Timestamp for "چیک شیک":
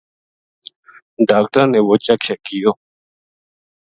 2.05-2.39